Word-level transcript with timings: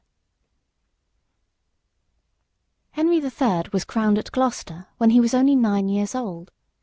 ]HENRY 2.93 3.19
THE 3.19 3.29
THIRD 3.29 3.71
was 3.71 3.85
crowned 3.85 4.17
at 4.17 4.31
Gloucester 4.31 4.87
when 4.97 5.11
he 5.11 5.19
was 5.19 5.35
only 5.35 5.55
nine 5.55 5.89
years 5.89 6.15
old. 6.15 6.49